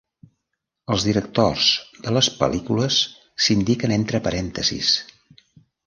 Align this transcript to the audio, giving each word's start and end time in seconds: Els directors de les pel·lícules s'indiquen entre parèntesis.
Els 0.95 1.05
directors 1.07 1.67
de 2.07 2.15
les 2.19 2.31
pel·lícules 2.41 2.99
s'indiquen 3.49 3.97
entre 4.01 4.27
parèntesis. 4.31 4.99